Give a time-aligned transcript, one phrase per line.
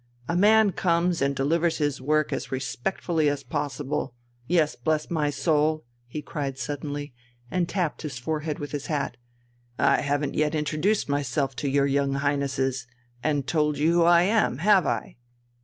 [0.27, 4.15] A man comes and delivers his work as respectfully as possible....
[4.47, 7.13] Yes, bless my soul!" he cried suddenly,
[7.51, 9.15] and tapped his forehead with his hat.
[9.77, 12.87] "I haven't yet introduced myself to your young Highnesses
[13.21, 15.17] and told you who I am, have I?